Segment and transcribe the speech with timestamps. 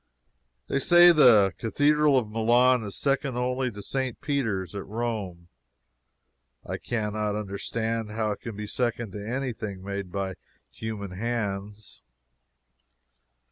[0.65, 4.19] They say that the Cathedral of Milan is second only to St.
[4.19, 5.47] Peter's at Rome.
[6.65, 10.37] I cannot understand how it can be second to anything made by
[10.71, 12.01] human hands.